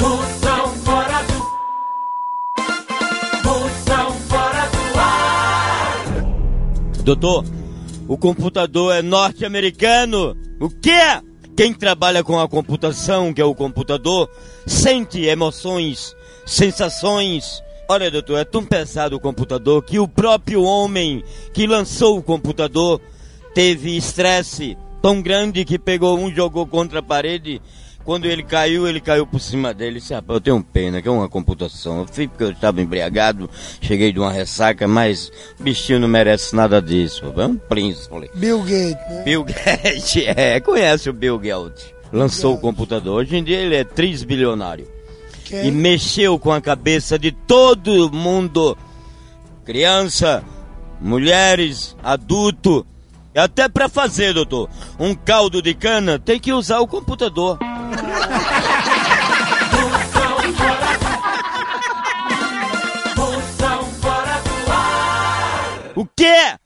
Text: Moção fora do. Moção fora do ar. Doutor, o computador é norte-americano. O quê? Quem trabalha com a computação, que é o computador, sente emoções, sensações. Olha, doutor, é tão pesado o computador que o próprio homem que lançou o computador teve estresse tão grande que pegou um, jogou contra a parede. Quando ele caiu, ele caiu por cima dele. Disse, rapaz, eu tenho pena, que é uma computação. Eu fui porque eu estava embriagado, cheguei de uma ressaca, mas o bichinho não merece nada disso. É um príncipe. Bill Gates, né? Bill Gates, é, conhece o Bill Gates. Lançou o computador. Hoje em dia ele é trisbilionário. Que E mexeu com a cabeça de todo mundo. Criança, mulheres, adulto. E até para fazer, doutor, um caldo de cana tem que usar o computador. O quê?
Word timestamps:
Moção 0.00 0.74
fora 0.76 1.22
do. 1.24 1.38
Moção 3.46 4.12
fora 4.28 4.66
do 4.70 4.98
ar. 4.98 6.06
Doutor, 7.04 7.44
o 8.08 8.16
computador 8.16 8.94
é 8.94 9.02
norte-americano. 9.02 10.34
O 10.58 10.70
quê? 10.70 11.20
Quem 11.54 11.74
trabalha 11.74 12.24
com 12.24 12.40
a 12.40 12.48
computação, 12.48 13.34
que 13.34 13.42
é 13.42 13.44
o 13.44 13.54
computador, 13.54 14.30
sente 14.66 15.20
emoções, 15.26 16.16
sensações. 16.46 17.62
Olha, 17.86 18.10
doutor, 18.10 18.38
é 18.38 18.44
tão 18.44 18.64
pesado 18.64 19.16
o 19.16 19.20
computador 19.20 19.82
que 19.82 19.98
o 19.98 20.08
próprio 20.08 20.62
homem 20.62 21.22
que 21.52 21.66
lançou 21.66 22.16
o 22.16 22.22
computador 22.22 23.02
teve 23.52 23.98
estresse 23.98 24.78
tão 25.02 25.20
grande 25.20 25.64
que 25.64 25.78
pegou 25.78 26.18
um, 26.18 26.34
jogou 26.34 26.66
contra 26.66 27.00
a 27.00 27.02
parede. 27.02 27.60
Quando 28.04 28.24
ele 28.24 28.42
caiu, 28.42 28.88
ele 28.88 29.00
caiu 29.00 29.26
por 29.26 29.40
cima 29.40 29.74
dele. 29.74 30.00
Disse, 30.00 30.14
rapaz, 30.14 30.36
eu 30.36 30.40
tenho 30.40 30.62
pena, 30.62 31.02
que 31.02 31.08
é 31.08 31.10
uma 31.10 31.28
computação. 31.28 32.00
Eu 32.00 32.06
fui 32.10 32.26
porque 32.26 32.44
eu 32.44 32.50
estava 32.50 32.80
embriagado, 32.80 33.48
cheguei 33.80 34.12
de 34.12 34.18
uma 34.18 34.32
ressaca, 34.32 34.88
mas 34.88 35.30
o 35.58 35.62
bichinho 35.62 36.00
não 36.00 36.08
merece 36.08 36.56
nada 36.56 36.80
disso. 36.80 37.32
É 37.36 37.46
um 37.46 37.56
príncipe. 37.56 38.30
Bill 38.34 38.60
Gates, 38.60 39.10
né? 39.10 39.22
Bill 39.24 39.44
Gates, 39.44 40.16
é, 40.36 40.60
conhece 40.60 41.10
o 41.10 41.12
Bill 41.12 41.38
Gates. 41.38 41.94
Lançou 42.12 42.54
o 42.54 42.58
computador. 42.58 43.20
Hoje 43.20 43.36
em 43.36 43.44
dia 43.44 43.58
ele 43.58 43.76
é 43.76 43.84
trisbilionário. 43.84 44.88
Que 45.44 45.62
E 45.62 45.70
mexeu 45.70 46.38
com 46.38 46.52
a 46.52 46.60
cabeça 46.60 47.18
de 47.18 47.32
todo 47.32 48.10
mundo. 48.10 48.76
Criança, 49.64 50.42
mulheres, 51.00 51.96
adulto. 52.02 52.86
E 53.34 53.38
até 53.38 53.68
para 53.68 53.88
fazer, 53.88 54.34
doutor, 54.34 54.68
um 54.98 55.14
caldo 55.14 55.62
de 55.62 55.72
cana 55.74 56.18
tem 56.18 56.40
que 56.40 56.52
usar 56.52 56.80
o 56.80 56.86
computador. 56.88 57.58
O 65.96 66.06
quê? 66.16 66.56